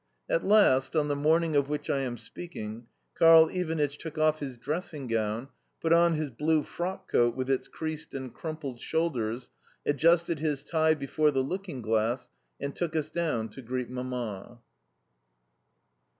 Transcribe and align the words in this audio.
At 0.27 0.43
last, 0.43 0.95
on 0.95 1.09
the 1.09 1.15
morning 1.15 1.55
of 1.55 1.69
which 1.69 1.87
I 1.87 1.99
am 1.99 2.17
speaking, 2.17 2.87
Karl 3.13 3.49
Ivanitch 3.49 3.99
took 3.99 4.17
off 4.17 4.39
his 4.39 4.57
dressing 4.57 5.05
gown, 5.05 5.49
put 5.79 5.93
on 5.93 6.15
his 6.15 6.31
blue 6.31 6.63
frockcoat 6.63 7.35
with 7.35 7.51
its 7.51 7.67
creased 7.67 8.15
and 8.15 8.33
crumpled 8.33 8.79
shoulders, 8.79 9.51
adjusted 9.85 10.39
his 10.39 10.63
tie 10.63 10.95
before 10.95 11.29
the 11.29 11.43
looking 11.43 11.83
glass, 11.83 12.31
and 12.59 12.75
took 12.75 12.95
us 12.95 13.11
down 13.11 13.49
to 13.49 13.61
greet 13.61 13.91
Mamma. 13.91 14.61